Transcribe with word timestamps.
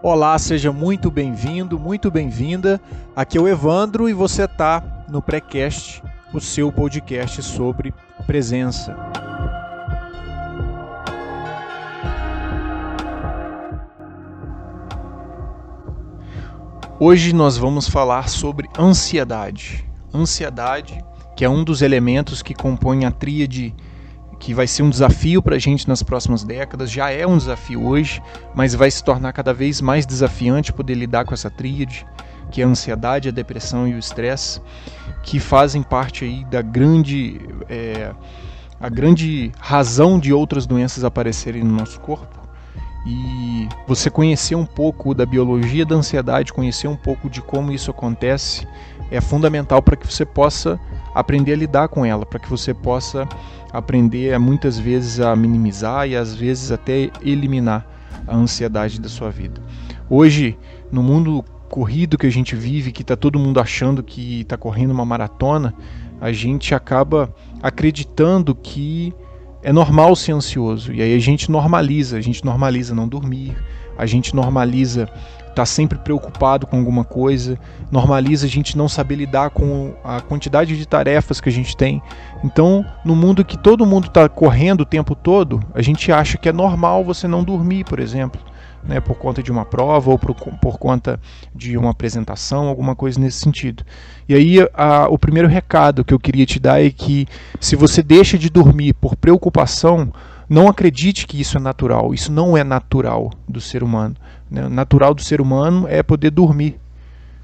Olá, 0.00 0.38
seja 0.38 0.70
muito 0.70 1.10
bem-vindo, 1.10 1.76
muito 1.76 2.08
bem-vinda. 2.08 2.80
Aqui 3.16 3.36
é 3.36 3.40
o 3.40 3.48
Evandro 3.48 4.08
e 4.08 4.12
você 4.12 4.44
está 4.44 5.04
no 5.08 5.20
Precast, 5.20 6.00
o 6.32 6.40
seu 6.40 6.70
podcast 6.70 7.42
sobre 7.42 7.92
presença. 8.24 8.96
Hoje 17.00 17.32
nós 17.32 17.56
vamos 17.56 17.88
falar 17.88 18.28
sobre 18.28 18.68
ansiedade. 18.78 19.84
Ansiedade, 20.14 21.04
que 21.36 21.44
é 21.44 21.48
um 21.48 21.64
dos 21.64 21.82
elementos 21.82 22.40
que 22.40 22.54
compõem 22.54 23.04
a 23.04 23.10
tríade 23.10 23.74
que 24.38 24.54
vai 24.54 24.66
ser 24.66 24.82
um 24.82 24.90
desafio 24.90 25.42
para 25.42 25.56
a 25.56 25.58
gente 25.58 25.88
nas 25.88 26.02
próximas 26.02 26.44
décadas, 26.44 26.90
já 26.90 27.10
é 27.10 27.26
um 27.26 27.36
desafio 27.36 27.84
hoje, 27.84 28.22
mas 28.54 28.74
vai 28.74 28.90
se 28.90 29.02
tornar 29.02 29.32
cada 29.32 29.52
vez 29.52 29.80
mais 29.80 30.06
desafiante 30.06 30.72
poder 30.72 30.94
lidar 30.94 31.24
com 31.24 31.34
essa 31.34 31.50
tríade, 31.50 32.06
que 32.50 32.62
é 32.62 32.64
a 32.64 32.68
ansiedade, 32.68 33.28
a 33.28 33.32
depressão 33.32 33.86
e 33.86 33.94
o 33.94 33.98
estresse, 33.98 34.60
que 35.22 35.40
fazem 35.40 35.82
parte 35.82 36.24
aí 36.24 36.44
da 36.44 36.62
grande, 36.62 37.40
é, 37.68 38.12
a 38.80 38.88
grande 38.88 39.52
razão 39.58 40.18
de 40.18 40.32
outras 40.32 40.66
doenças 40.66 41.04
aparecerem 41.04 41.62
no 41.62 41.72
nosso 41.72 42.00
corpo. 42.00 42.38
E 43.06 43.68
você 43.86 44.10
conhecer 44.10 44.54
um 44.54 44.66
pouco 44.66 45.14
da 45.14 45.24
biologia 45.24 45.84
da 45.84 45.94
ansiedade, 45.94 46.52
conhecer 46.52 46.88
um 46.88 46.96
pouco 46.96 47.28
de 47.30 47.40
como 47.40 47.72
isso 47.72 47.90
acontece, 47.90 48.66
é 49.10 49.20
fundamental 49.20 49.82
para 49.82 49.96
que 49.96 50.06
você 50.06 50.24
possa 50.24 50.78
aprender 51.14 51.54
a 51.54 51.56
lidar 51.56 51.88
com 51.88 52.04
ela, 52.04 52.26
para 52.26 52.38
que 52.38 52.48
você 52.48 52.74
possa 52.74 53.26
aprender 53.72 54.38
muitas 54.38 54.78
vezes 54.78 55.20
a 55.20 55.34
minimizar 55.36 56.08
e 56.08 56.16
às 56.16 56.34
vezes 56.34 56.70
até 56.72 57.10
eliminar 57.22 57.86
a 58.26 58.36
ansiedade 58.36 59.00
da 59.00 59.08
sua 59.08 59.30
vida. 59.30 59.60
Hoje, 60.08 60.56
no 60.90 61.02
mundo 61.02 61.44
corrido 61.68 62.16
que 62.16 62.26
a 62.26 62.30
gente 62.30 62.56
vive, 62.56 62.92
que 62.92 63.02
está 63.02 63.16
todo 63.16 63.38
mundo 63.38 63.60
achando 63.60 64.02
que 64.02 64.40
está 64.40 64.56
correndo 64.56 64.90
uma 64.90 65.04
maratona, 65.04 65.74
a 66.20 66.32
gente 66.32 66.74
acaba 66.74 67.32
acreditando 67.62 68.54
que 68.54 69.12
é 69.62 69.72
normal 69.72 70.16
ser 70.16 70.32
ansioso. 70.32 70.92
E 70.92 71.02
aí 71.02 71.14
a 71.14 71.18
gente 71.18 71.50
normaliza, 71.50 72.16
a 72.16 72.20
gente 72.20 72.44
normaliza 72.44 72.94
não 72.94 73.06
dormir, 73.06 73.56
a 73.96 74.06
gente 74.06 74.34
normaliza 74.34 75.08
tá 75.58 75.66
sempre 75.66 75.98
preocupado 75.98 76.68
com 76.68 76.78
alguma 76.78 77.02
coisa, 77.02 77.58
normaliza 77.90 78.46
a 78.46 78.48
gente 78.48 78.78
não 78.78 78.88
saber 78.88 79.16
lidar 79.16 79.50
com 79.50 79.92
a 80.04 80.20
quantidade 80.20 80.78
de 80.78 80.86
tarefas 80.86 81.40
que 81.40 81.48
a 81.48 81.52
gente 81.52 81.76
tem. 81.76 82.00
Então, 82.44 82.86
no 83.04 83.16
mundo 83.16 83.44
que 83.44 83.58
todo 83.58 83.84
mundo 83.84 84.06
está 84.06 84.28
correndo 84.28 84.82
o 84.82 84.86
tempo 84.86 85.16
todo, 85.16 85.60
a 85.74 85.82
gente 85.82 86.12
acha 86.12 86.38
que 86.38 86.48
é 86.48 86.52
normal 86.52 87.02
você 87.02 87.26
não 87.26 87.42
dormir, 87.42 87.84
por 87.84 87.98
exemplo. 87.98 88.40
Né, 88.84 89.00
por 89.00 89.16
conta 89.16 89.42
de 89.42 89.50
uma 89.50 89.64
prova 89.64 90.12
ou 90.12 90.16
por, 90.18 90.32
por 90.32 90.78
conta 90.78 91.18
de 91.52 91.76
uma 91.76 91.90
apresentação, 91.90 92.68
alguma 92.68 92.94
coisa 92.94 93.18
nesse 93.18 93.40
sentido. 93.40 93.82
E 94.28 94.34
aí, 94.34 94.56
a, 94.72 95.08
o 95.08 95.18
primeiro 95.18 95.48
recado 95.48 96.04
que 96.04 96.14
eu 96.14 96.18
queria 96.18 96.46
te 96.46 96.60
dar 96.60 96.80
é 96.80 96.88
que 96.88 97.26
se 97.60 97.74
você 97.74 98.04
deixa 98.04 98.38
de 98.38 98.48
dormir 98.48 98.94
por 98.94 99.16
preocupação, 99.16 100.12
não 100.48 100.68
acredite 100.68 101.26
que 101.26 101.40
isso 101.40 101.58
é 101.58 101.60
natural. 101.60 102.14
Isso 102.14 102.32
não 102.32 102.56
é 102.56 102.64
natural 102.64 103.30
do 103.48 103.60
ser 103.60 103.82
humano. 103.82 104.16
Né? 104.50 104.68
Natural 104.68 105.14
do 105.14 105.22
ser 105.22 105.40
humano 105.40 105.86
é 105.88 106.02
poder 106.02 106.30
dormir, 106.30 106.80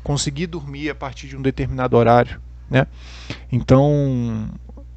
conseguir 0.02 0.46
dormir 0.46 0.90
a 0.90 0.94
partir 0.94 1.28
de 1.28 1.36
um 1.36 1.42
determinado 1.42 1.96
horário. 1.96 2.40
Né? 2.70 2.86
Então, 3.52 4.48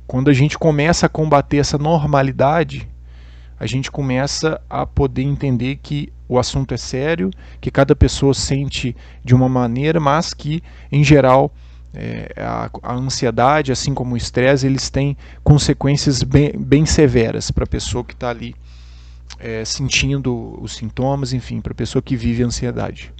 quando 0.06 0.30
a 0.30 0.34
gente 0.34 0.58
começa 0.58 1.06
a 1.06 1.10
combater 1.10 1.58
essa 1.58 1.78
normalidade, 1.78 2.88
a 3.60 3.66
gente 3.66 3.92
começa 3.92 4.62
a 4.70 4.86
poder 4.86 5.24
entender 5.24 5.78
que 5.78 6.12
o 6.30 6.38
assunto 6.38 6.74
é 6.74 6.78
sério, 6.78 7.32
que 7.60 7.72
cada 7.72 7.96
pessoa 7.96 8.34
sente 8.34 8.96
de 9.24 9.34
uma 9.34 9.50
maneira, 9.50 10.00
mas 10.00 10.34
que, 10.34 10.62
em 10.92 11.04
geral, 11.04 11.52
é, 11.94 12.32
a, 12.38 12.70
a, 12.84 12.94
ansiedade, 12.94 13.72
assim 13.72 13.94
como 13.94 14.14
o 14.14 14.18
estresse, 14.18 14.66
eles 14.66 14.90
têm 14.90 15.18
consequências 15.44 16.24
bem, 16.24 16.52
bem 16.58 16.86
severas 16.86 17.52
para 17.52 17.64
a 17.64 17.68
pessoa 17.68 18.04
que 18.04 18.14
está 18.14 18.30
ali 18.30 18.56
é, 19.40 19.64
sentindo 19.66 20.58
os 20.62 20.76
sintomas, 20.76 21.34
enfim, 21.34 21.62
para 21.62 21.72
a 21.72 21.76
pessoa 21.76 22.02
que 22.02 22.16
vive 22.16 22.44
ansiedade. 22.44 23.14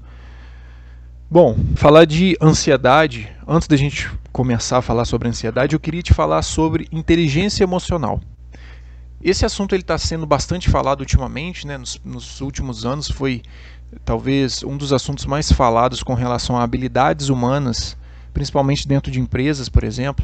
Bom, 1.30 1.58
falar 1.76 2.06
de 2.06 2.38
ansiedade, 2.42 3.30
antes 3.46 3.68
da 3.68 3.76
gente 3.76 4.10
começar 4.32 4.78
a 4.78 4.82
falar 4.82 5.04
sobre 5.04 5.28
ansiedade, 5.28 5.76
eu 5.76 5.80
queria 5.80 6.02
te 6.02 6.14
falar 6.14 6.42
sobre 6.42 6.88
inteligência 6.92 7.64
emocional. 7.64 8.22
Esse 9.22 9.46
assunto 9.46 9.74
ele 9.74 9.82
está 9.82 9.98
sendo 9.98 10.26
bastante 10.26 10.70
falado 10.70 11.02
ultimamente, 11.02 11.68
né? 11.68 11.78
Nos, 11.78 12.00
nos, 12.06 12.40
últimos 12.40 12.86
anos 12.86 13.10
foi 13.10 13.42
talvez 14.06 14.64
um 14.64 14.78
dos 14.78 14.94
assuntos 14.94 15.26
mais 15.26 15.52
falados 15.52 16.04
com 16.04 16.14
relação 16.14 16.56
a 16.56 16.64
habilidades 16.64 17.30
humanas 17.30 17.98
principalmente 18.38 18.88
dentro 18.88 19.12
de 19.12 19.20
empresas, 19.20 19.68
por 19.68 19.84
exemplo. 19.84 20.24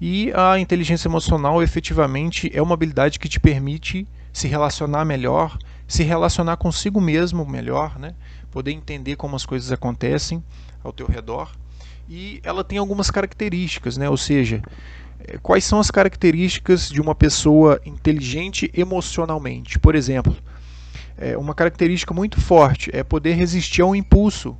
E 0.00 0.32
a 0.32 0.60
inteligência 0.60 1.08
emocional 1.08 1.60
efetivamente 1.60 2.48
é 2.54 2.62
uma 2.62 2.74
habilidade 2.74 3.18
que 3.18 3.28
te 3.28 3.40
permite 3.40 4.06
se 4.32 4.46
relacionar 4.46 5.04
melhor, 5.04 5.58
se 5.84 6.04
relacionar 6.04 6.56
consigo 6.56 7.00
mesmo 7.00 7.44
melhor, 7.44 7.98
né? 7.98 8.14
poder 8.52 8.70
entender 8.70 9.16
como 9.16 9.34
as 9.34 9.44
coisas 9.44 9.72
acontecem 9.72 10.40
ao 10.84 10.92
teu 10.92 11.08
redor. 11.08 11.50
E 12.08 12.40
ela 12.44 12.62
tem 12.62 12.78
algumas 12.78 13.10
características, 13.10 13.96
né? 13.96 14.08
ou 14.08 14.16
seja, 14.16 14.62
eh, 15.18 15.36
quais 15.42 15.64
são 15.64 15.80
as 15.80 15.90
características 15.90 16.88
de 16.88 17.00
uma 17.00 17.14
pessoa 17.14 17.80
inteligente 17.84 18.70
emocionalmente? 18.72 19.80
Por 19.80 19.96
exemplo, 19.96 20.36
eh, 21.16 21.36
uma 21.36 21.56
característica 21.56 22.14
muito 22.14 22.40
forte 22.40 22.88
é 22.94 23.02
poder 23.02 23.34
resistir 23.34 23.82
ao 23.82 23.96
impulso. 23.96 24.56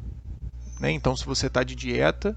Né? 0.80 0.90
Então, 0.90 1.14
se 1.16 1.24
você 1.24 1.46
está 1.46 1.62
de 1.62 1.76
dieta, 1.76 2.36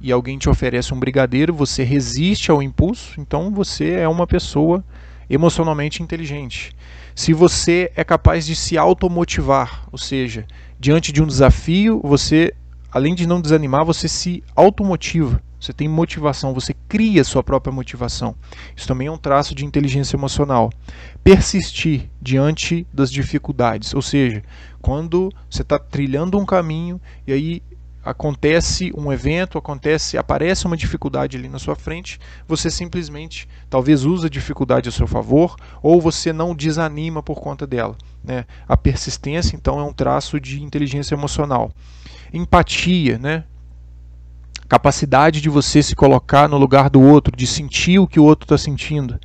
e 0.00 0.12
alguém 0.12 0.38
te 0.38 0.48
oferece 0.48 0.94
um 0.94 0.98
brigadeiro, 0.98 1.52
você 1.52 1.82
resiste 1.82 2.50
ao 2.50 2.62
impulso, 2.62 3.20
então 3.20 3.50
você 3.52 3.92
é 3.92 4.08
uma 4.08 4.26
pessoa 4.26 4.84
emocionalmente 5.28 6.02
inteligente. 6.02 6.72
Se 7.14 7.32
você 7.32 7.90
é 7.96 8.04
capaz 8.04 8.46
de 8.46 8.54
se 8.54 8.78
automotivar, 8.78 9.86
ou 9.90 9.98
seja, 9.98 10.46
diante 10.78 11.12
de 11.12 11.22
um 11.22 11.26
desafio, 11.26 12.00
você, 12.02 12.54
além 12.92 13.14
de 13.14 13.26
não 13.26 13.40
desanimar, 13.40 13.84
você 13.84 14.08
se 14.08 14.42
automotiva. 14.54 15.42
Você 15.60 15.72
tem 15.72 15.88
motivação, 15.88 16.54
você 16.54 16.72
cria 16.88 17.24
sua 17.24 17.42
própria 17.42 17.72
motivação. 17.72 18.36
Isso 18.76 18.86
também 18.86 19.08
é 19.08 19.10
um 19.10 19.18
traço 19.18 19.56
de 19.56 19.66
inteligência 19.66 20.16
emocional. 20.16 20.70
Persistir 21.24 22.08
diante 22.22 22.86
das 22.92 23.10
dificuldades, 23.10 23.92
ou 23.92 24.00
seja, 24.00 24.44
quando 24.80 25.32
você 25.50 25.62
está 25.62 25.76
trilhando 25.76 26.38
um 26.38 26.46
caminho 26.46 27.00
e 27.26 27.32
aí 27.32 27.62
acontece 28.10 28.90
um 28.96 29.12
evento, 29.12 29.58
acontece, 29.58 30.16
aparece 30.16 30.64
uma 30.64 30.76
dificuldade 30.76 31.36
ali 31.36 31.46
na 31.46 31.58
sua 31.58 31.76
frente, 31.76 32.18
você 32.46 32.70
simplesmente 32.70 33.46
talvez 33.68 34.06
usa 34.06 34.28
a 34.28 34.30
dificuldade 34.30 34.88
a 34.88 34.92
seu 34.92 35.06
favor 35.06 35.56
ou 35.82 36.00
você 36.00 36.32
não 36.32 36.54
desanima 36.54 37.22
por 37.22 37.38
conta 37.38 37.66
dela. 37.66 37.96
Né? 38.24 38.46
A 38.66 38.76
persistência, 38.78 39.54
então, 39.54 39.78
é 39.78 39.82
um 39.82 39.92
traço 39.92 40.40
de 40.40 40.62
inteligência 40.62 41.14
emocional. 41.14 41.70
Empatia, 42.32 43.18
né? 43.18 43.44
capacidade 44.66 45.40
de 45.40 45.50
você 45.50 45.82
se 45.82 45.94
colocar 45.94 46.48
no 46.48 46.56
lugar 46.56 46.88
do 46.88 47.02
outro, 47.02 47.36
de 47.36 47.46
sentir 47.46 47.98
o 47.98 48.06
que 48.06 48.18
o 48.18 48.24
outro 48.24 48.44
está 48.46 48.56
sentindo, 48.56 49.20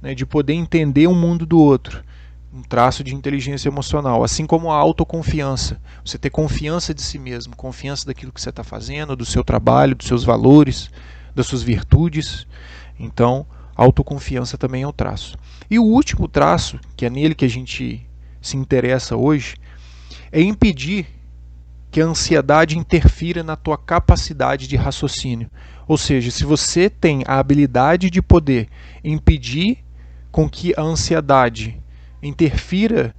né? 0.00 0.14
de 0.14 0.24
poder 0.24 0.54
entender 0.54 1.08
o 1.08 1.14
mundo 1.14 1.44
do 1.44 1.58
outro 1.58 2.07
um 2.52 2.62
traço 2.62 3.04
de 3.04 3.14
inteligência 3.14 3.68
emocional, 3.68 4.24
assim 4.24 4.46
como 4.46 4.70
a 4.70 4.76
autoconfiança. 4.76 5.80
Você 6.04 6.16
ter 6.18 6.30
confiança 6.30 6.94
de 6.94 7.02
si 7.02 7.18
mesmo, 7.18 7.54
confiança 7.54 8.06
daquilo 8.06 8.32
que 8.32 8.40
você 8.40 8.48
está 8.50 8.64
fazendo, 8.64 9.14
do 9.14 9.24
seu 9.24 9.44
trabalho, 9.44 9.94
dos 9.94 10.06
seus 10.06 10.24
valores, 10.24 10.90
das 11.34 11.46
suas 11.46 11.62
virtudes. 11.62 12.46
Então, 12.98 13.46
autoconfiança 13.76 14.56
também 14.56 14.82
é 14.82 14.88
um 14.88 14.92
traço. 14.92 15.36
E 15.70 15.78
o 15.78 15.84
último 15.84 16.26
traço, 16.26 16.80
que 16.96 17.04
é 17.04 17.10
nele 17.10 17.34
que 17.34 17.44
a 17.44 17.50
gente 17.50 18.06
se 18.40 18.56
interessa 18.56 19.14
hoje, 19.16 19.56
é 20.32 20.40
impedir 20.40 21.06
que 21.90 22.00
a 22.00 22.06
ansiedade 22.06 22.78
interfira 22.78 23.42
na 23.42 23.56
tua 23.56 23.76
capacidade 23.76 24.66
de 24.66 24.76
raciocínio. 24.76 25.50
Ou 25.86 25.96
seja, 25.96 26.30
se 26.30 26.44
você 26.44 26.88
tem 26.90 27.22
a 27.26 27.38
habilidade 27.38 28.10
de 28.10 28.20
poder 28.20 28.68
impedir 29.02 29.78
com 30.30 30.48
que 30.48 30.74
a 30.76 30.82
ansiedade 30.82 31.80
interfira 32.22 33.14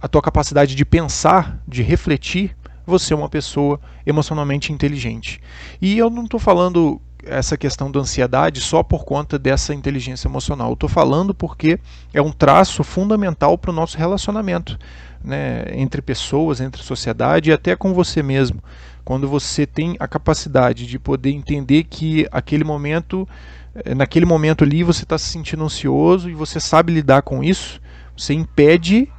a 0.00 0.08
tua 0.08 0.22
capacidade 0.22 0.74
de 0.74 0.84
pensar, 0.84 1.60
de 1.66 1.82
refletir, 1.82 2.56
você 2.86 3.12
é 3.12 3.16
uma 3.16 3.28
pessoa 3.28 3.80
emocionalmente 4.04 4.72
inteligente. 4.72 5.40
E 5.80 5.98
eu 5.98 6.10
não 6.10 6.24
estou 6.24 6.40
falando 6.40 7.00
essa 7.24 7.56
questão 7.56 7.90
da 7.90 8.00
ansiedade 8.00 8.60
só 8.60 8.82
por 8.82 9.04
conta 9.04 9.38
dessa 9.38 9.74
inteligência 9.74 10.26
emocional. 10.26 10.72
Estou 10.72 10.88
falando 10.88 11.34
porque 11.34 11.78
é 12.12 12.20
um 12.20 12.32
traço 12.32 12.82
fundamental 12.82 13.58
para 13.58 13.70
o 13.70 13.74
nosso 13.74 13.98
relacionamento 13.98 14.78
né, 15.22 15.64
entre 15.72 16.00
pessoas, 16.00 16.60
entre 16.60 16.82
sociedade 16.82 17.50
e 17.50 17.52
até 17.52 17.76
com 17.76 17.92
você 17.92 18.22
mesmo. 18.22 18.62
Quando 19.04 19.28
você 19.28 19.66
tem 19.66 19.96
a 19.98 20.08
capacidade 20.08 20.86
de 20.86 20.98
poder 20.98 21.30
entender 21.30 21.84
que 21.84 22.26
aquele 22.30 22.64
momento, 22.64 23.28
eh, 23.74 23.94
naquele 23.94 24.24
momento 24.24 24.64
ali, 24.64 24.82
você 24.82 25.04
está 25.04 25.18
se 25.18 25.26
sentindo 25.26 25.64
ansioso 25.64 26.30
e 26.30 26.34
você 26.34 26.60
sabe 26.60 26.92
lidar 26.92 27.22
com 27.22 27.42
isso, 27.42 27.80
você 28.20 28.34
impede 28.34 29.10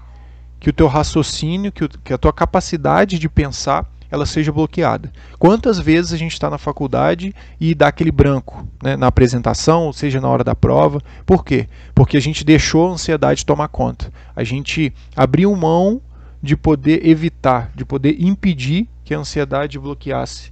que 0.60 0.70
o 0.70 0.74
teu 0.74 0.88
raciocínio, 0.88 1.72
que, 1.72 1.84
o, 1.84 1.90
que 1.90 2.14
a 2.14 2.18
tua 2.18 2.32
capacidade 2.32 3.18
de 3.18 3.28
pensar 3.28 3.90
ela 4.12 4.26
seja 4.26 4.52
bloqueada. 4.52 5.12
Quantas 5.40 5.80
vezes 5.80 6.12
a 6.12 6.18
gente 6.18 6.34
está 6.34 6.50
na 6.50 6.58
faculdade 6.58 7.34
e 7.60 7.74
dá 7.74 7.88
aquele 7.88 8.12
branco 8.12 8.68
né, 8.84 8.98
na 8.98 9.08
apresentação, 9.08 9.86
ou 9.86 9.94
seja, 9.94 10.20
na 10.20 10.28
hora 10.28 10.44
da 10.44 10.54
prova? 10.54 11.02
Por 11.26 11.46
quê? 11.46 11.68
Porque 11.96 12.18
a 12.18 12.20
gente 12.20 12.44
deixou 12.44 12.90
a 12.90 12.92
ansiedade 12.92 13.46
tomar 13.46 13.70
conta. 13.70 14.12
A 14.36 14.44
gente 14.44 14.94
abriu 15.16 15.56
mão 15.56 16.02
de 16.44 16.58
poder 16.58 17.08
evitar, 17.08 17.72
de 17.74 17.86
poder 17.86 18.18
impedir 18.20 18.88
que 19.06 19.14
a 19.14 19.20
ansiedade 19.20 19.80
bloqueasse 19.80 20.50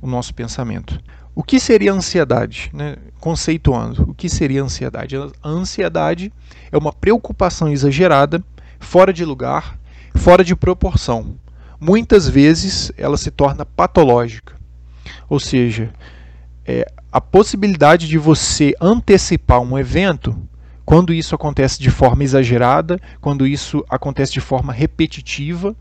o 0.00 0.06
nosso 0.06 0.34
pensamento. 0.34 0.98
O 1.36 1.44
que 1.44 1.60
seria 1.60 1.92
ansiedade? 1.92 2.68
Né? 2.72 2.96
Conceituando, 3.20 4.10
o 4.10 4.14
que 4.14 4.28
seria 4.28 4.64
ansiedade? 4.64 5.14
A 5.16 5.48
ansiedade 5.48 6.32
é 6.72 6.76
uma 6.76 6.92
preocupação 6.92 7.70
exagerada, 7.70 8.42
fora 8.80 9.12
de 9.12 9.24
lugar, 9.24 9.78
fora 10.16 10.42
de 10.42 10.56
proporção 10.56 11.36
muitas 11.80 12.28
vezes 12.28 12.90
ela 12.96 13.16
se 13.16 13.30
torna 13.30 13.64
patológica. 13.64 14.54
Ou 15.28 15.38
seja, 15.38 15.92
é, 16.64 16.86
a 17.12 17.20
possibilidade 17.20 18.08
de 18.08 18.18
você 18.18 18.74
antecipar 18.80 19.60
um 19.60 19.78
evento, 19.78 20.36
quando 20.84 21.12
isso 21.12 21.34
acontece 21.34 21.80
de 21.80 21.90
forma 21.90 22.24
exagerada, 22.24 22.98
quando 23.20 23.46
isso 23.46 23.84
acontece 23.88 24.32
de 24.32 24.40
forma 24.40 24.72
repetitiva 24.72 25.74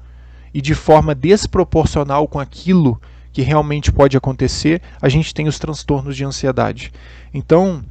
e 0.54 0.62
de 0.62 0.74
forma 0.74 1.14
desproporcional 1.14 2.28
com 2.28 2.40
aquilo 2.40 2.96
que 2.96 3.15
realmente 3.42 3.92
pode 3.92 4.16
acontecer, 4.16 4.82
a 5.02 5.10
gente 5.10 5.34
tem 5.34 5.48
os 5.48 5.60
transtornos 5.60 6.16
de 6.16 6.24
ansiedade. 6.24 6.92
Então, 7.34 7.84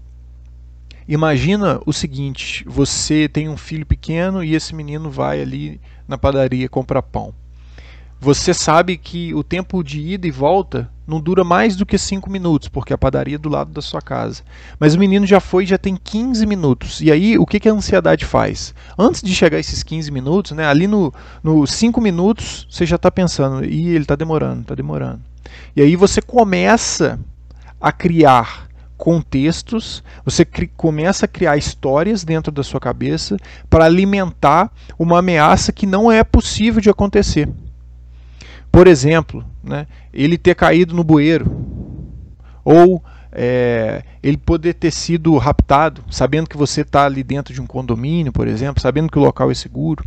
imagina 1.07 1.81
o 1.87 1.93
seguinte: 1.93 2.65
você 2.67 3.29
tem 3.29 3.49
um 3.49 3.57
filho 3.57 3.87
pequeno 3.87 4.43
e 4.43 4.55
esse 4.55 4.75
menino 4.75 5.11
vai 5.11 5.41
ali 5.41 5.81
na 6.09 6.19
padaria 6.19 6.69
comprar 6.69 7.03
pão 7.03 7.35
você 8.25 8.55
sabe 8.55 8.97
que 8.97 9.35
o 9.35 9.45
tempo 9.45 9.85
de 9.85 10.01
ida 10.01 10.27
e 10.27 10.31
volta 10.31 10.91
não 11.07 11.21
dura 11.21 11.45
mais 11.45 11.77
do 11.77 11.85
que 11.85 11.99
5 11.99 12.31
minutos, 12.31 12.69
porque 12.69 12.95
a 12.95 12.97
padaria 12.97 13.35
é 13.35 13.39
do 13.39 13.51
lado 13.51 13.71
da 13.71 13.83
sua 13.83 14.01
casa. 14.01 14.43
Mas 14.81 14.95
o 14.95 14.99
menino 14.99 15.27
já 15.27 15.41
foi, 15.41 15.67
já 15.67 15.77
tem 15.77 15.95
15 15.95 16.47
minutos. 16.47 17.03
E 17.03 17.13
aí, 17.13 17.37
o 17.37 17.45
que, 17.45 17.61
que 17.61 17.69
a 17.69 17.73
ansiedade 17.73 18.25
faz? 18.25 18.75
Antes 18.99 19.21
de 19.21 19.35
chegar 19.35 19.59
esses 19.59 19.83
15 19.83 20.11
minutos, 20.11 20.53
né, 20.53 20.67
ali 20.67 20.87
no 20.87 21.13
5 21.67 22.01
minutos, 22.01 22.67
você 22.71 22.87
já 22.87 22.97
está 22.97 23.11
pensando, 23.11 23.63
e 23.63 23.89
ele 23.89 24.05
está 24.05 24.17
demorando, 24.17 24.63
está 24.63 24.75
demorando. 24.75 25.21
E 25.75 25.83
aí 25.83 25.97
você 25.97 26.23
começa 26.23 27.19
a 27.81 27.93
criar 27.93 28.69
contextos, 28.97 30.03
você 30.25 30.45
começa 30.77 31.27
a 31.27 31.29
criar 31.29 31.57
histórias 31.57 32.25
dentro 32.25 32.51
da 32.51 32.63
sua 32.63 32.81
cabeça 32.81 33.37
para 33.69 33.85
alimentar 33.85 34.73
uma 34.99 35.19
ameaça 35.19 35.73
que 35.73 35.87
não 35.87 36.11
é 36.11 36.25
possível 36.25 36.81
de 36.81 36.89
acontecer. 36.91 37.49
Por 38.71 38.87
exemplo, 38.87 39.45
né, 39.63 39.87
ele 40.13 40.39
ter 40.39 40.55
caído 40.55 40.95
no 40.95 41.05
bueiro, 41.05 41.65
ou 42.65 43.03
é, 43.31 44.03
ele 44.23 44.37
poder 44.37 44.75
ter 44.75 44.91
sido 44.91 45.37
raptado, 45.37 46.03
sabendo 46.11 46.49
que 46.49 46.57
você 46.57 46.81
está 46.81 47.05
ali 47.05 47.23
dentro 47.23 47.53
de 47.53 47.61
um 47.61 47.67
condomínio, 47.67 48.33
por 48.33 48.49
exemplo, 48.49 48.81
sabendo 48.81 49.11
que 49.11 49.19
o 49.19 49.23
local 49.23 49.51
é 49.51 49.55
seguro. 49.55 50.05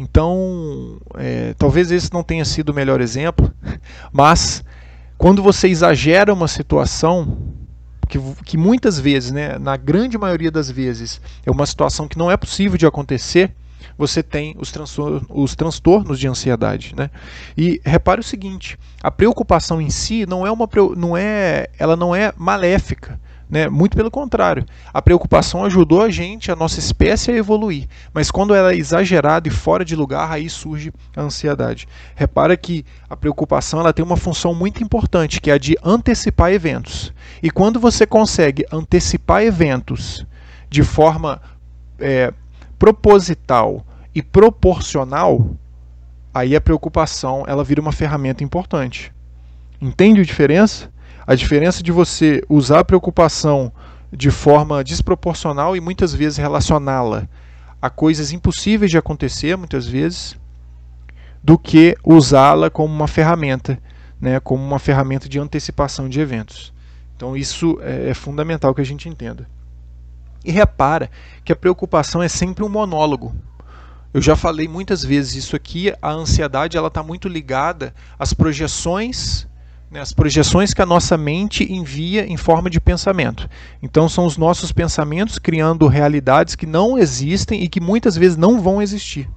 Então, 0.00 1.00
é, 1.16 1.54
talvez 1.58 1.90
esse 1.90 2.12
não 2.12 2.22
tenha 2.22 2.44
sido 2.44 2.68
o 2.68 2.74
melhor 2.74 3.00
exemplo, 3.00 3.52
mas 4.12 4.62
quando 5.16 5.42
você 5.42 5.66
exagera 5.66 6.32
uma 6.32 6.46
situação, 6.46 7.36
que, 8.08 8.16
que 8.44 8.56
muitas 8.56 9.00
vezes, 9.00 9.32
né, 9.32 9.58
na 9.58 9.76
grande 9.76 10.16
maioria 10.16 10.52
das 10.52 10.70
vezes, 10.70 11.20
é 11.44 11.50
uma 11.50 11.66
situação 11.66 12.06
que 12.06 12.16
não 12.16 12.30
é 12.30 12.36
possível 12.36 12.78
de 12.78 12.86
acontecer, 12.86 13.52
você 13.98 14.22
tem 14.22 14.54
os, 14.60 14.70
transtornos, 14.70 15.24
os 15.28 15.56
transtornos 15.56 16.20
de 16.20 16.28
ansiedade. 16.28 16.94
Né? 16.96 17.10
E 17.56 17.80
repare 17.84 18.20
o 18.20 18.24
seguinte: 18.24 18.78
a 19.02 19.10
preocupação 19.10 19.80
em 19.82 19.90
si 19.90 20.24
não 20.26 20.46
é 20.46 20.52
uma 20.52 20.68
não 20.96 21.16
é, 21.16 21.66
ela 21.76 21.96
não 21.96 22.14
é 22.14 22.32
maléfica. 22.36 23.18
Né? 23.48 23.66
Muito 23.66 23.96
pelo 23.96 24.10
contrário, 24.10 24.66
a 24.92 25.00
preocupação 25.00 25.64
ajudou 25.64 26.02
a 26.02 26.10
gente, 26.10 26.52
a 26.52 26.56
nossa 26.56 26.78
espécie, 26.78 27.30
a 27.30 27.36
evoluir. 27.36 27.88
Mas 28.12 28.30
quando 28.30 28.54
ela 28.54 28.72
é 28.72 28.76
exagerada 28.76 29.48
e 29.48 29.50
fora 29.50 29.84
de 29.84 29.96
lugar, 29.96 30.30
aí 30.30 30.50
surge 30.50 30.92
a 31.16 31.22
ansiedade. 31.22 31.88
Repara 32.14 32.56
que 32.58 32.84
a 33.08 33.16
preocupação 33.16 33.80
ela 33.80 33.92
tem 33.92 34.04
uma 34.04 34.18
função 34.18 34.54
muito 34.54 34.82
importante, 34.82 35.40
que 35.40 35.50
é 35.50 35.54
a 35.54 35.58
de 35.58 35.78
antecipar 35.82 36.52
eventos. 36.52 37.12
E 37.42 37.50
quando 37.50 37.80
você 37.80 38.06
consegue 38.06 38.66
antecipar 38.70 39.42
eventos 39.42 40.26
de 40.68 40.82
forma 40.82 41.40
é, 41.98 42.32
proposital 42.78 43.86
e 44.14 44.22
proporcional, 44.22 45.56
aí 46.34 46.54
a 46.54 46.60
preocupação 46.60 47.44
ela 47.46 47.64
vira 47.64 47.80
uma 47.80 47.92
ferramenta 47.92 48.44
importante. 48.44 49.10
Entende 49.80 50.20
a 50.20 50.24
diferença? 50.24 50.90
A 51.28 51.34
diferença 51.34 51.82
de 51.82 51.92
você 51.92 52.42
usar 52.48 52.78
a 52.78 52.84
preocupação 52.84 53.70
de 54.10 54.30
forma 54.30 54.82
desproporcional 54.82 55.76
e 55.76 55.80
muitas 55.80 56.14
vezes 56.14 56.38
relacioná-la 56.38 57.28
a 57.82 57.90
coisas 57.90 58.32
impossíveis 58.32 58.90
de 58.90 58.96
acontecer, 58.96 59.54
muitas 59.54 59.86
vezes, 59.86 60.38
do 61.44 61.58
que 61.58 61.94
usá-la 62.02 62.70
como 62.70 62.94
uma 62.94 63.06
ferramenta, 63.06 63.78
né, 64.18 64.40
como 64.40 64.64
uma 64.64 64.78
ferramenta 64.78 65.28
de 65.28 65.38
antecipação 65.38 66.08
de 66.08 66.18
eventos. 66.18 66.72
Então 67.14 67.36
isso 67.36 67.78
é, 67.82 68.08
é 68.08 68.14
fundamental 68.14 68.74
que 68.74 68.80
a 68.80 68.86
gente 68.86 69.06
entenda. 69.06 69.46
E 70.42 70.50
repara 70.50 71.10
que 71.44 71.52
a 71.52 71.56
preocupação 71.56 72.22
é 72.22 72.28
sempre 72.28 72.64
um 72.64 72.70
monólogo. 72.70 73.36
Eu 74.14 74.22
já 74.22 74.34
falei 74.34 74.66
muitas 74.66 75.04
vezes 75.04 75.34
isso 75.34 75.54
aqui, 75.54 75.92
a 76.00 76.10
ansiedade 76.10 76.78
ela 76.78 76.88
está 76.88 77.02
muito 77.02 77.28
ligada 77.28 77.94
às 78.18 78.32
projeções, 78.32 79.46
né, 79.90 80.00
as 80.00 80.12
projeções 80.12 80.74
que 80.74 80.82
a 80.82 80.86
nossa 80.86 81.16
mente 81.16 81.70
envia 81.72 82.26
em 82.26 82.36
forma 82.36 82.68
de 82.68 82.80
pensamento. 82.80 83.48
Então 83.82 84.08
são 84.08 84.26
os 84.26 84.36
nossos 84.36 84.72
pensamentos 84.72 85.38
criando 85.38 85.86
realidades 85.86 86.54
que 86.54 86.66
não 86.66 86.98
existem 86.98 87.62
e 87.62 87.68
que 87.68 87.80
muitas 87.80 88.16
vezes 88.16 88.36
não 88.36 88.60
vão 88.60 88.82
existir. 88.82 89.28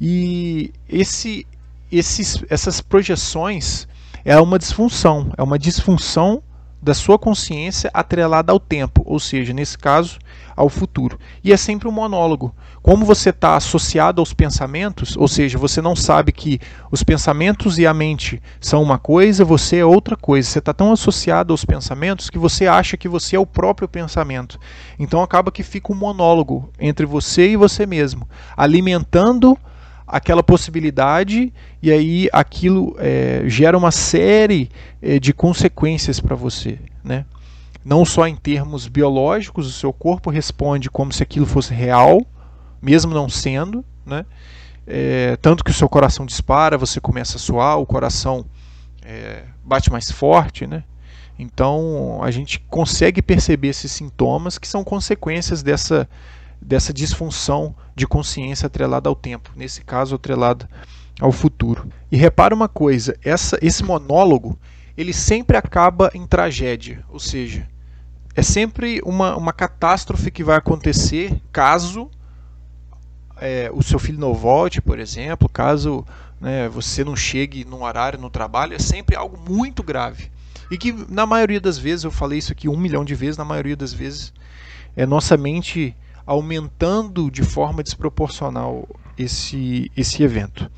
E 0.00 0.72
esse, 0.88 1.46
esses, 1.90 2.44
essas 2.50 2.80
projeções 2.80 3.86
é 4.24 4.38
uma 4.40 4.58
disfunção, 4.58 5.32
é 5.36 5.42
uma 5.42 5.58
disfunção 5.58 6.42
da 6.84 6.92
sua 6.92 7.18
consciência 7.18 7.90
atrelada 7.94 8.52
ao 8.52 8.60
tempo, 8.60 9.02
ou 9.06 9.18
seja, 9.18 9.54
nesse 9.54 9.78
caso, 9.78 10.18
ao 10.54 10.68
futuro. 10.68 11.18
E 11.42 11.50
é 11.50 11.56
sempre 11.56 11.88
um 11.88 11.92
monólogo. 11.92 12.54
Como 12.82 13.06
você 13.06 13.30
está 13.30 13.56
associado 13.56 14.20
aos 14.20 14.34
pensamentos, 14.34 15.16
ou 15.16 15.26
seja, 15.26 15.56
você 15.56 15.80
não 15.80 15.96
sabe 15.96 16.30
que 16.30 16.60
os 16.92 17.02
pensamentos 17.02 17.78
e 17.78 17.86
a 17.86 17.94
mente 17.94 18.40
são 18.60 18.82
uma 18.82 18.98
coisa, 18.98 19.46
você 19.46 19.78
é 19.78 19.84
outra 19.84 20.14
coisa. 20.14 20.46
Você 20.46 20.58
está 20.58 20.74
tão 20.74 20.92
associado 20.92 21.54
aos 21.54 21.64
pensamentos 21.64 22.28
que 22.28 22.38
você 22.38 22.66
acha 22.66 22.98
que 22.98 23.08
você 23.08 23.34
é 23.34 23.40
o 23.40 23.46
próprio 23.46 23.88
pensamento. 23.88 24.60
Então 24.98 25.22
acaba 25.22 25.50
que 25.50 25.62
fica 25.62 25.90
um 25.90 25.96
monólogo 25.96 26.68
entre 26.78 27.06
você 27.06 27.48
e 27.48 27.56
você 27.56 27.86
mesmo, 27.86 28.28
alimentando 28.54 29.58
aquela 30.14 30.44
possibilidade 30.44 31.52
e 31.82 31.90
aí 31.90 32.28
aquilo 32.32 32.94
é, 33.00 33.42
gera 33.46 33.76
uma 33.76 33.90
série 33.90 34.70
é, 35.02 35.18
de 35.18 35.34
consequências 35.34 36.20
para 36.20 36.36
você, 36.36 36.78
né? 37.02 37.24
Não 37.84 38.04
só 38.04 38.24
em 38.28 38.36
termos 38.36 38.86
biológicos, 38.86 39.66
o 39.66 39.72
seu 39.72 39.92
corpo 39.92 40.30
responde 40.30 40.88
como 40.88 41.12
se 41.12 41.20
aquilo 41.20 41.46
fosse 41.46 41.74
real, 41.74 42.24
mesmo 42.80 43.12
não 43.12 43.28
sendo, 43.28 43.84
né? 44.06 44.24
É, 44.86 45.36
tanto 45.42 45.64
que 45.64 45.72
o 45.72 45.74
seu 45.74 45.88
coração 45.88 46.24
dispara, 46.24 46.78
você 46.78 47.00
começa 47.00 47.36
a 47.36 47.40
suar, 47.40 47.80
o 47.80 47.84
coração 47.84 48.46
é, 49.04 49.42
bate 49.64 49.90
mais 49.90 50.12
forte, 50.12 50.64
né? 50.64 50.84
Então 51.36 52.22
a 52.22 52.30
gente 52.30 52.60
consegue 52.70 53.20
perceber 53.20 53.68
esses 53.70 53.90
sintomas 53.90 54.58
que 54.58 54.68
são 54.68 54.84
consequências 54.84 55.60
dessa 55.60 56.08
dessa 56.64 56.92
disfunção 56.92 57.74
de 57.94 58.06
consciência 58.06 58.66
atrelada 58.66 59.08
ao 59.08 59.14
tempo, 59.14 59.50
nesse 59.54 59.84
caso 59.84 60.14
atrelada 60.14 60.68
ao 61.20 61.30
futuro. 61.30 61.88
E 62.10 62.16
repara 62.16 62.54
uma 62.54 62.68
coisa, 62.68 63.16
essa, 63.22 63.58
esse 63.60 63.84
monólogo 63.84 64.58
ele 64.96 65.12
sempre 65.12 65.56
acaba 65.56 66.10
em 66.14 66.26
tragédia, 66.26 67.04
ou 67.08 67.18
seja, 67.18 67.68
é 68.34 68.42
sempre 68.42 69.00
uma, 69.04 69.36
uma 69.36 69.52
catástrofe 69.52 70.30
que 70.30 70.42
vai 70.42 70.56
acontecer 70.56 71.40
caso 71.52 72.10
é, 73.40 73.70
o 73.72 73.82
seu 73.82 73.98
filho 73.98 74.18
não 74.18 74.32
volte, 74.32 74.80
por 74.80 74.98
exemplo, 74.98 75.48
caso 75.48 76.04
né, 76.40 76.68
você 76.68 77.04
não 77.04 77.16
chegue 77.16 77.64
num 77.64 77.82
horário 77.82 78.18
no 78.18 78.30
trabalho, 78.30 78.74
é 78.74 78.78
sempre 78.78 79.16
algo 79.16 79.38
muito 79.50 79.82
grave. 79.82 80.30
E 80.70 80.78
que 80.78 80.92
na 81.08 81.26
maioria 81.26 81.60
das 81.60 81.76
vezes, 81.76 82.04
eu 82.04 82.10
falei 82.10 82.38
isso 82.38 82.52
aqui 82.52 82.68
um 82.68 82.76
milhão 82.76 83.04
de 83.04 83.14
vezes, 83.14 83.36
na 83.36 83.44
maioria 83.44 83.76
das 83.76 83.92
vezes, 83.92 84.32
é 84.96 85.04
nossa 85.04 85.36
mente 85.36 85.94
aumentando 86.26 87.30
de 87.30 87.42
forma 87.42 87.82
desproporcional 87.82 88.88
esse, 89.16 89.90
esse 89.96 90.22
evento. 90.22 90.70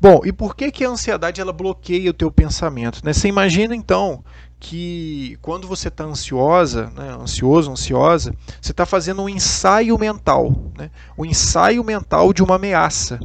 Bom, 0.00 0.20
e 0.24 0.32
por 0.32 0.56
que, 0.56 0.72
que 0.72 0.84
a 0.84 0.90
ansiedade 0.90 1.40
ela 1.40 1.52
bloqueia 1.52 2.10
o 2.10 2.14
teu 2.14 2.30
pensamento? 2.30 3.00
Né? 3.04 3.12
Você 3.12 3.28
imagina 3.28 3.74
então 3.74 4.24
que 4.58 5.38
quando 5.40 5.66
você 5.66 5.88
está 5.88 6.04
ansiosa, 6.04 6.90
né, 6.90 7.16
ansioso, 7.20 7.70
ansiosa, 7.70 8.34
você 8.60 8.72
está 8.72 8.86
fazendo 8.86 9.22
um 9.22 9.28
ensaio 9.28 9.98
mental, 9.98 10.54
né, 10.78 10.90
um 11.18 11.24
ensaio 11.24 11.82
mental 11.82 12.32
de 12.32 12.42
uma 12.42 12.56
ameaça. 12.56 13.20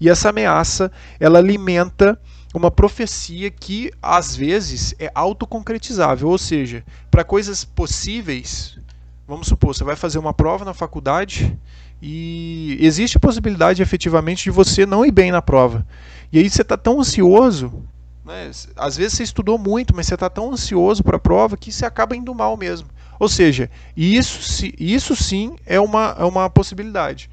E 0.00 0.08
essa 0.08 0.30
ameaça, 0.30 0.90
ela 1.20 1.38
alimenta 1.38 2.18
uma 2.54 2.70
profecia 2.70 3.50
que 3.50 3.90
às 4.02 4.36
vezes 4.36 4.94
é 4.98 5.10
autoconcretizável, 5.14 6.28
ou 6.28 6.38
seja, 6.38 6.84
para 7.10 7.24
coisas 7.24 7.64
possíveis, 7.64 8.78
vamos 9.26 9.46
supor, 9.46 9.74
você 9.74 9.84
vai 9.84 9.96
fazer 9.96 10.18
uma 10.18 10.34
prova 10.34 10.64
na 10.64 10.74
faculdade 10.74 11.58
e 12.00 12.76
existe 12.80 13.16
a 13.16 13.20
possibilidade 13.20 13.82
efetivamente 13.82 14.44
de 14.44 14.50
você 14.50 14.84
não 14.84 15.04
ir 15.04 15.12
bem 15.12 15.30
na 15.30 15.40
prova. 15.40 15.86
E 16.32 16.38
aí 16.38 16.48
você 16.48 16.62
está 16.62 16.76
tão 16.76 17.00
ansioso 17.00 17.84
né? 18.24 18.50
Às 18.76 18.96
vezes 18.96 19.14
você 19.14 19.22
estudou 19.22 19.58
muito, 19.58 19.94
mas 19.94 20.06
você 20.06 20.14
está 20.14 20.30
tão 20.30 20.52
ansioso 20.52 21.02
para 21.02 21.16
a 21.16 21.20
prova 21.20 21.56
que 21.56 21.72
você 21.72 21.84
acaba 21.84 22.16
indo 22.16 22.34
mal 22.34 22.56
mesmo. 22.56 22.88
Ou 23.18 23.28
seja, 23.28 23.70
isso, 23.96 24.66
isso 24.78 25.14
sim 25.14 25.56
é 25.66 25.80
uma, 25.80 26.16
é 26.18 26.24
uma 26.24 26.48
possibilidade. 26.48 27.30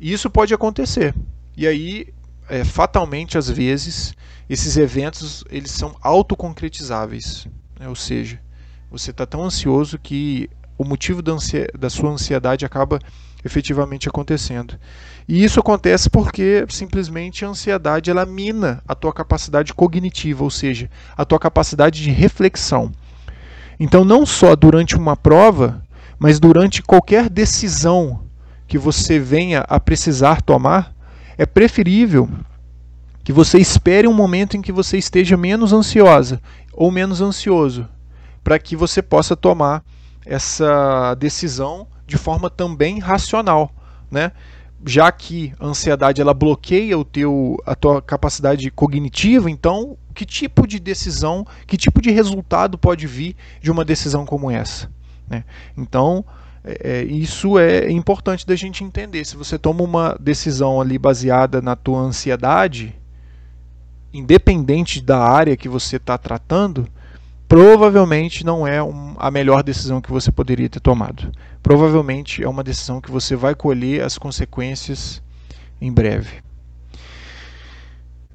Isso 0.00 0.28
pode 0.28 0.52
acontecer. 0.52 1.14
E 1.56 1.66
aí, 1.66 2.08
é, 2.48 2.64
fatalmente, 2.64 3.38
às 3.38 3.48
vezes, 3.48 4.14
esses 4.48 4.76
eventos 4.76 5.44
eles 5.50 5.70
são 5.70 5.96
autoconcretizáveis. 6.00 7.46
Né? 7.78 7.88
Ou 7.88 7.94
seja, 7.94 8.40
você 8.90 9.10
está 9.10 9.24
tão 9.24 9.44
ansioso 9.44 9.98
que 9.98 10.50
o 10.76 10.84
motivo 10.84 11.22
da, 11.22 11.32
da 11.78 11.90
sua 11.90 12.10
ansiedade 12.10 12.64
acaba 12.64 12.98
efetivamente 13.44 14.08
acontecendo. 14.08 14.74
E 15.28 15.44
isso 15.44 15.60
acontece 15.60 16.08
porque 16.08 16.64
simplesmente 16.68 17.44
a 17.44 17.48
ansiedade 17.48 18.10
ela 18.10 18.26
mina 18.26 18.82
a 18.86 18.94
tua 18.94 19.12
capacidade 19.12 19.72
cognitiva, 19.72 20.42
ou 20.42 20.50
seja, 20.50 20.90
a 21.16 21.24
tua 21.24 21.38
capacidade 21.38 22.02
de 22.02 22.10
reflexão. 22.10 22.90
Então, 23.78 24.04
não 24.04 24.24
só 24.24 24.54
durante 24.54 24.96
uma 24.96 25.16
prova, 25.16 25.82
mas 26.18 26.38
durante 26.38 26.82
qualquer 26.82 27.28
decisão 27.28 28.22
que 28.66 28.78
você 28.78 29.18
venha 29.18 29.60
a 29.68 29.78
precisar 29.78 30.40
tomar, 30.42 30.94
é 31.36 31.44
preferível 31.44 32.28
que 33.22 33.32
você 33.32 33.58
espere 33.58 34.06
um 34.06 34.12
momento 34.12 34.56
em 34.56 34.62
que 34.62 34.70
você 34.72 34.98
esteja 34.98 35.36
menos 35.36 35.72
ansiosa 35.72 36.40
ou 36.72 36.90
menos 36.90 37.20
ansioso, 37.20 37.88
para 38.42 38.58
que 38.58 38.76
você 38.76 39.00
possa 39.00 39.34
tomar 39.34 39.82
essa 40.26 41.14
decisão 41.14 41.86
de 42.06 42.16
forma 42.16 42.50
também 42.50 42.98
racional, 42.98 43.70
né? 44.10 44.32
já 44.86 45.10
que 45.10 45.52
a 45.58 45.66
ansiedade 45.66 46.20
ela 46.20 46.34
bloqueia 46.34 46.98
o 46.98 47.04
teu, 47.04 47.56
a 47.64 47.74
tua 47.74 48.02
capacidade 48.02 48.70
cognitiva, 48.70 49.50
então 49.50 49.96
que 50.14 50.26
tipo 50.26 50.66
de 50.66 50.78
decisão, 50.78 51.46
que 51.66 51.76
tipo 51.76 52.00
de 52.00 52.10
resultado 52.10 52.78
pode 52.78 53.06
vir 53.06 53.34
de 53.60 53.70
uma 53.70 53.84
decisão 53.84 54.24
como 54.26 54.50
essa? 54.50 54.90
Né? 55.28 55.44
Então, 55.76 56.24
é, 56.62 57.00
é 57.00 57.04
isso 57.04 57.58
é 57.58 57.90
importante 57.90 58.46
da 58.46 58.54
gente 58.54 58.84
entender. 58.84 59.24
Se 59.24 59.36
você 59.36 59.58
toma 59.58 59.82
uma 59.82 60.16
decisão 60.20 60.80
ali 60.80 60.98
baseada 60.98 61.60
na 61.62 61.74
tua 61.74 62.00
ansiedade, 62.00 62.94
independente 64.12 65.00
da 65.00 65.18
área 65.18 65.56
que 65.56 65.68
você 65.68 65.96
está 65.96 66.16
tratando, 66.16 66.86
provavelmente 67.48 68.44
não 68.44 68.66
é 68.66 68.82
um, 68.82 69.14
a 69.18 69.30
melhor 69.30 69.62
decisão 69.62 70.00
que 70.00 70.10
você 70.10 70.32
poderia 70.32 70.68
ter 70.68 70.80
tomado. 70.80 71.30
Provavelmente 71.62 72.42
é 72.42 72.48
uma 72.48 72.64
decisão 72.64 73.00
que 73.00 73.10
você 73.10 73.36
vai 73.36 73.54
colher 73.54 74.02
as 74.02 74.18
consequências 74.18 75.22
em 75.80 75.92
breve. 75.92 76.42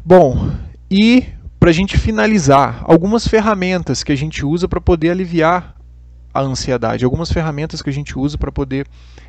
Bom, 0.04 0.52
e 0.90 1.26
para 1.60 1.70
a 1.70 1.74
gente 1.74 1.98
finalizar, 1.98 2.84
algumas 2.86 3.28
ferramentas 3.28 4.04
que 4.04 4.12
a 4.12 4.16
gente 4.16 4.46
usa 4.46 4.68
para 4.68 4.80
poder 4.80 5.10
aliviar 5.10 5.76
a 6.34 6.42
ansiedade, 6.42 7.04
algumas 7.04 7.32
ferramentas 7.32 7.82
que 7.82 7.90
a 7.90 7.94
gente 7.94 8.18
usa 8.18 8.38
para 8.38 8.52
poder 8.52 8.88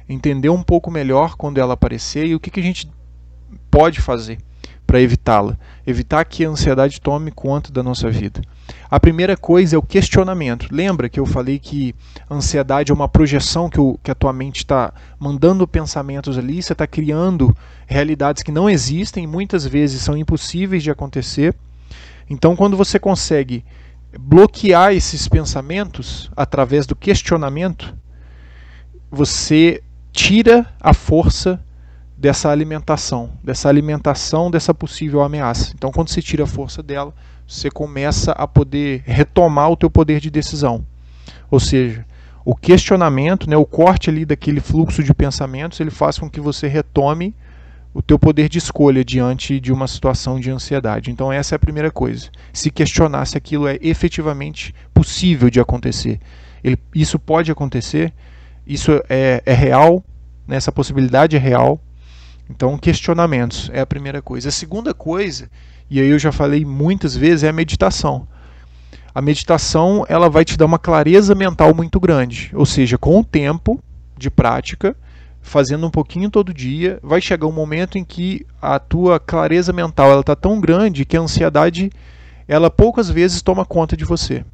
entender 0.09 0.49
um 0.49 0.63
pouco 0.63 0.91
melhor 0.91 1.35
quando 1.37 1.59
ela 1.59 1.75
aparecer 1.75 2.27
e 2.27 2.35
o 2.35 2.41
que, 2.41 2.51
que 2.51 2.61
a 2.61 2.63
gente 2.63 2.91
pode 3.71 4.01
fazer 4.01 4.39
para 4.87 5.01
evitá-la, 5.01 5.57
evitar 5.87 6.25
que 6.25 6.45
a 6.45 6.49
ansiedade 6.49 7.01
tome 7.01 7.31
conta 7.31 7.73
da 7.73 7.83
nossa 7.83 8.11
vida. 8.11 8.41
A 8.91 8.99
primeira 8.99 9.37
coisa 9.37 9.77
é 9.77 9.79
o 9.79 9.83
questionamento. 9.83 10.67
Lembra 10.71 11.09
que 11.09 11.21
eu 11.21 11.27
falei 11.27 11.59
que 11.59 11.95
ansiedade 12.31 12.91
é 12.91 12.95
uma 12.95 13.09
projeção 13.09 13.71
que, 13.71 13.81
o, 13.81 13.99
que 14.03 14.11
a 14.11 14.15
tua 14.15 14.33
mente 14.33 14.59
está 14.59 14.93
mandando 15.19 15.67
pensamentos 15.67 16.37
ali, 16.37 16.63
você 16.63 16.73
está 16.73 16.87
criando 16.87 17.57
realidades 17.87 18.43
que 18.43 18.51
não 18.53 18.69
existem, 18.69 19.27
muitas 19.27 19.65
vezes 19.65 20.03
são 20.03 20.17
impossíveis 20.17 20.83
de 20.83 20.91
acontecer. 20.91 21.55
Então, 22.29 22.57
quando 22.57 22.77
você 22.77 22.99
consegue 22.99 23.65
bloquear 24.19 24.93
esses 24.93 25.29
pensamentos 25.29 26.31
através 26.37 26.87
do 26.87 26.97
questionamento, 26.97 27.97
você 29.11 29.83
tira 30.13 30.67
a 30.81 30.93
força 30.93 31.65
dessa 32.21 32.51
alimentação, 32.51 33.31
dessa 33.43 33.67
alimentação 33.67 34.51
dessa 34.51 34.75
possível 34.75 35.23
ameaça. 35.23 35.73
Então, 35.75 35.91
quando 35.91 36.11
você 36.11 36.21
tira 36.21 36.45
a 36.45 36.47
força 36.47 36.83
dela, 36.83 37.15
você 37.49 37.71
começa 37.71 38.33
a 38.33 38.47
poder 38.47 39.03
retomar 39.07 39.71
o 39.71 39.77
teu 39.77 39.91
poder 39.91 40.21
de 40.21 40.31
decisão. 40.31 40.85
Ou 41.51 41.59
seja, 41.59 42.05
o 42.45 42.55
questionamento, 42.55 43.49
né, 43.49 43.57
o 43.57 43.65
corte 43.65 44.11
ali 44.11 44.27
daquele 44.27 44.61
fluxo 44.61 45.03
de 45.03 45.15
pensamentos, 45.15 45.81
ele 45.81 45.91
faz 45.91 46.19
com 46.19 46.29
que 46.29 46.43
você 46.43 46.69
retome 46.69 47.35
o 47.95 48.03
teu 48.03 48.19
poder 48.19 48.51
de 48.51 48.59
escolha 48.59 49.03
diante 49.03 49.59
de 49.59 49.73
uma 49.73 49.89
situação 49.89 50.39
de 50.39 50.51
ansiedade. 50.51 51.11
Então 51.11 51.33
essa 51.33 51.55
é 51.55 51.57
a 51.57 51.59
primeira 51.59 51.91
coisa. 51.91 52.29
Se 52.53 52.71
questionar 52.71 53.25
se 53.25 53.39
aquilo 53.39 53.67
é 53.67 53.79
efetivamente 53.81 54.75
possível 54.93 55.49
de 55.49 55.59
acontecer. 55.59 56.21
Ele, 56.63 56.79
isso 56.95 57.19
pode 57.19 57.51
acontecer, 57.51 58.13
isso 58.67 58.93
é, 59.09 59.43
é 59.47 59.55
real, 59.55 60.05
né, 60.47 60.57
essa 60.57 60.71
possibilidade 60.71 61.35
é 61.35 61.39
real, 61.39 61.81
então, 62.51 62.77
questionamentos 62.77 63.71
é 63.73 63.81
a 63.81 63.87
primeira 63.87 64.21
coisa. 64.21 64.49
A 64.49 64.53
segunda 64.53 64.93
coisa, 64.93 65.49
e 65.89 66.01
aí 66.01 66.09
eu 66.09 66.19
já 66.19 66.33
falei 66.33 66.65
muitas 66.65 67.17
vezes, 67.17 67.45
é 67.45 67.49
a 67.49 67.53
meditação. 67.53 68.27
A 69.15 69.23
meditação 69.23 70.05
ela 70.09 70.29
vai 70.29 70.45
te 70.45 70.57
dar 70.57 70.67
uma 70.67 70.79
clareza 70.79 71.33
mental 71.35 71.73
muito 71.73 72.01
grande, 72.01 72.51
ou 72.53 72.67
seja, 72.67 72.99
com 72.99 73.21
o 73.21 73.25
tempo 73.25 73.81
de 74.19 74.29
prática, 74.31 74.97
fazendo 75.41 75.87
um 75.87 75.91
pouquinho 75.91 76.29
todo 76.29 76.53
dia, 76.53 76.99
vai 77.03 77.21
chegar 77.21 77.47
um 77.47 77.53
momento 77.53 77.97
em 77.97 78.05
que 78.05 78.45
a 78.61 78.79
tua 78.81 79.21
clareza 79.21 79.73
mental 79.73 80.11
ela 80.11 80.21
está 80.21 80.35
tão 80.35 80.61
grande 80.61 81.05
que 81.05 81.17
a 81.17 81.21
ansiedade 81.21 81.91
ela 82.49 82.69
poucas 82.69 83.09
vezes 83.09 83.43
toma 83.43 83.65
conta 83.65 83.97
de 83.97 84.05
você. 84.05 84.45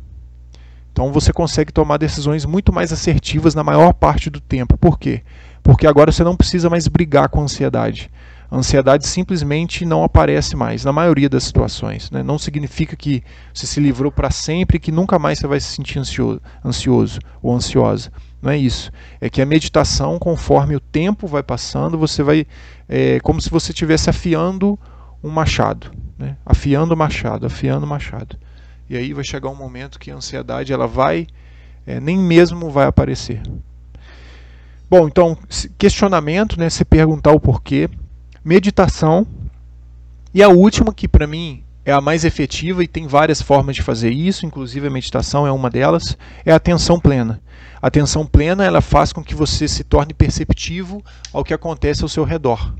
Então 0.92 1.12
você 1.12 1.32
consegue 1.32 1.72
tomar 1.72 1.96
decisões 1.96 2.44
muito 2.44 2.72
mais 2.72 2.92
assertivas 2.92 3.54
na 3.54 3.64
maior 3.64 3.92
parte 3.92 4.30
do 4.30 4.40
tempo. 4.40 4.76
Por 4.76 4.98
quê? 4.98 5.22
Porque 5.66 5.85
agora 5.85 6.12
você 6.12 6.23
não 6.23 6.37
precisa 6.37 6.70
mais 6.70 6.87
brigar 6.87 7.28
com 7.28 7.40
a 7.40 7.42
ansiedade. 7.42 8.08
A 8.49 8.56
ansiedade 8.56 9.04
simplesmente 9.04 9.85
não 9.85 10.04
aparece 10.04 10.54
mais, 10.54 10.85
na 10.85 10.92
maioria 10.92 11.28
das 11.28 11.42
situações. 11.42 12.08
Né? 12.08 12.23
Não 12.23 12.38
significa 12.38 12.94
que 12.94 13.20
você 13.52 13.66
se 13.66 13.80
livrou 13.80 14.12
para 14.12 14.30
sempre 14.30 14.76
e 14.76 14.78
que 14.78 14.92
nunca 14.92 15.18
mais 15.18 15.40
você 15.40 15.49
vai 15.49 15.58
se 15.58 15.66
sentir 15.66 15.99
ansioso, 15.99 16.40
ansioso 16.64 17.18
ou 17.42 17.52
ansiosa. 17.52 18.12
Não 18.40 18.52
é 18.52 18.56
isso. 18.56 18.92
É 19.20 19.28
que 19.28 19.42
a 19.42 19.46
meditação, 19.46 20.20
conforme 20.20 20.76
o 20.76 20.80
tempo 20.80 21.26
vai 21.26 21.42
passando, 21.42 21.99
você 21.99 22.23
vai. 22.23 22.46
É 22.88 23.18
como 23.18 23.40
se 23.40 23.50
você 23.50 23.73
estivesse 23.73 24.08
afiando 24.08 24.78
um 25.20 25.30
machado. 25.30 25.90
Né? 26.16 26.37
Afiando 26.46 26.94
o 26.94 26.96
machado, 26.96 27.44
afiando 27.44 27.85
o 27.85 27.88
machado. 27.88 28.38
E 28.88 28.96
aí 28.96 29.12
vai 29.12 29.25
chegar 29.25 29.49
um 29.49 29.56
momento 29.56 29.99
que 29.99 30.12
a 30.12 30.14
ansiedade 30.14 30.73
ela 30.73 30.87
vai, 30.87 31.26
é, 31.85 31.99
nem 31.99 32.16
mesmo 32.16 32.70
vai 32.70 32.87
aparecer. 32.87 33.42
Bom, 34.88 35.08
então, 35.08 35.36
questionamento, 35.76 36.58
né, 36.58 36.70
se 36.70 36.84
perguntar 36.84 37.32
o 37.32 37.40
porquê, 37.40 37.90
meditação, 38.44 39.26
e 40.32 40.42
a 40.42 40.48
última, 40.48 40.94
que 40.94 41.08
para 41.08 41.26
mim 41.26 41.64
é 41.84 41.92
a 41.92 42.00
mais 42.00 42.24
efetiva 42.24 42.84
e 42.84 42.88
tem 42.88 43.06
várias 43.06 43.40
formas 43.40 43.74
de 43.74 43.82
fazer 43.82 44.10
isso, 44.10 44.44
inclusive 44.44 44.86
a 44.86 44.90
meditação 44.90 45.46
é 45.46 45.50
uma 45.50 45.70
delas, 45.70 46.16
é 46.44 46.52
a 46.52 46.56
atenção 46.56 47.00
plena. 47.00 47.40
A 47.80 47.88
atenção 47.88 48.26
plena 48.26 48.64
ela 48.64 48.80
faz 48.80 49.12
com 49.12 49.24
que 49.24 49.34
você 49.34 49.66
se 49.66 49.82
torne 49.82 50.12
perceptivo 50.12 51.02
ao 51.32 51.42
que 51.42 51.54
acontece 51.54 52.02
ao 52.02 52.08
seu 52.08 52.24
redor. 52.24 52.74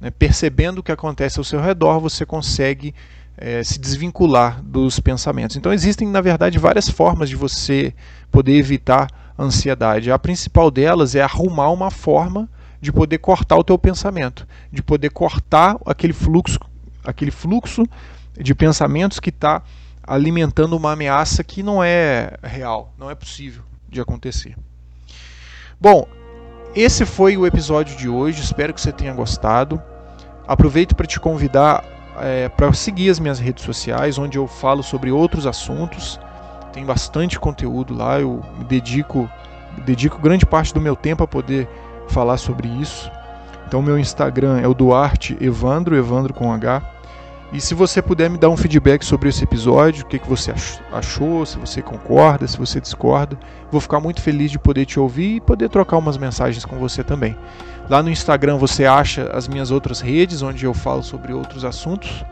Né? 0.00 0.10
Percebendo 0.10 0.78
o 0.78 0.82
que 0.82 0.92
acontece 0.92 1.38
ao 1.38 1.44
seu 1.44 1.60
redor, 1.60 1.98
você 1.98 2.24
consegue 2.24 2.94
é, 3.36 3.62
se 3.62 3.78
desvincular 3.78 4.62
dos 4.62 5.00
pensamentos. 5.00 5.56
Então 5.56 5.72
existem, 5.72 6.08
na 6.08 6.20
verdade, 6.20 6.58
várias 6.58 6.88
formas 6.88 7.28
de 7.28 7.36
você 7.36 7.92
poder 8.30 8.54
evitar 8.54 9.08
ansiedade. 9.38 10.10
A 10.10 10.18
principal 10.18 10.70
delas 10.70 11.14
é 11.14 11.20
arrumar 11.20 11.70
uma 11.70 11.90
forma 11.90 12.48
de 12.80 12.92
poder 12.92 13.18
cortar 13.18 13.56
o 13.56 13.64
teu 13.64 13.78
pensamento, 13.78 14.46
de 14.72 14.82
poder 14.82 15.10
cortar 15.10 15.76
aquele 15.84 16.12
fluxo, 16.12 16.60
aquele 17.04 17.30
fluxo 17.30 17.84
de 18.38 18.54
pensamentos 18.54 19.18
que 19.18 19.30
está 19.30 19.62
alimentando 20.06 20.76
uma 20.76 20.92
ameaça 20.92 21.42
que 21.42 21.62
não 21.62 21.82
é 21.82 22.36
real, 22.42 22.92
não 22.98 23.10
é 23.10 23.14
possível 23.14 23.62
de 23.88 24.00
acontecer. 24.00 24.56
Bom, 25.80 26.06
esse 26.74 27.04
foi 27.04 27.36
o 27.36 27.46
episódio 27.46 27.96
de 27.96 28.08
hoje. 28.08 28.42
Espero 28.42 28.72
que 28.72 28.80
você 28.80 28.92
tenha 28.92 29.12
gostado. 29.12 29.82
Aproveito 30.46 30.94
para 30.94 31.06
te 31.06 31.18
convidar 31.18 31.84
é, 32.20 32.48
para 32.48 32.72
seguir 32.72 33.10
as 33.10 33.18
minhas 33.18 33.38
redes 33.38 33.64
sociais, 33.64 34.18
onde 34.18 34.38
eu 34.38 34.46
falo 34.46 34.82
sobre 34.82 35.10
outros 35.10 35.46
assuntos 35.46 36.18
tem 36.76 36.84
bastante 36.84 37.40
conteúdo 37.40 37.94
lá, 37.94 38.20
eu 38.20 38.44
dedico, 38.68 39.30
dedico 39.86 40.20
grande 40.20 40.44
parte 40.44 40.74
do 40.74 40.80
meu 40.80 40.94
tempo 40.94 41.24
a 41.24 41.26
poder 41.26 41.66
falar 42.06 42.36
sobre 42.36 42.68
isso. 42.68 43.10
Então 43.66 43.80
meu 43.80 43.98
Instagram 43.98 44.60
é 44.60 44.68
o 44.68 44.74
Duarte 44.74 45.38
Evandro, 45.40 45.96
Evandro 45.96 46.34
com 46.34 46.52
H. 46.52 46.82
E 47.50 47.62
se 47.62 47.72
você 47.72 48.02
puder 48.02 48.28
me 48.28 48.36
dar 48.36 48.50
um 48.50 48.58
feedback 48.58 49.06
sobre 49.06 49.30
esse 49.30 49.42
episódio, 49.42 50.04
o 50.04 50.06
que, 50.06 50.18
que 50.18 50.28
você 50.28 50.52
achou, 50.92 51.46
se 51.46 51.56
você 51.56 51.80
concorda, 51.80 52.46
se 52.46 52.58
você 52.58 52.78
discorda, 52.78 53.38
vou 53.70 53.80
ficar 53.80 53.98
muito 53.98 54.20
feliz 54.20 54.50
de 54.50 54.58
poder 54.58 54.84
te 54.84 55.00
ouvir 55.00 55.36
e 55.36 55.40
poder 55.40 55.70
trocar 55.70 55.96
umas 55.96 56.18
mensagens 56.18 56.66
com 56.66 56.76
você 56.76 57.02
também. 57.02 57.34
Lá 57.88 58.02
no 58.02 58.10
Instagram 58.10 58.58
você 58.58 58.84
acha 58.84 59.30
as 59.32 59.48
minhas 59.48 59.70
outras 59.70 60.02
redes, 60.02 60.42
onde 60.42 60.66
eu 60.66 60.74
falo 60.74 61.02
sobre 61.02 61.32
outros 61.32 61.64
assuntos. 61.64 62.22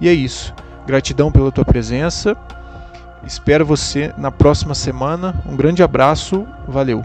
E 0.00 0.08
é 0.08 0.12
isso. 0.12 0.54
Gratidão 0.86 1.32
pela 1.32 1.50
tua 1.50 1.64
presença. 1.64 2.36
Espero 3.24 3.64
você 3.66 4.12
na 4.16 4.30
próxima 4.30 4.74
semana. 4.74 5.34
Um 5.46 5.56
grande 5.56 5.82
abraço. 5.82 6.46
Valeu. 6.66 7.04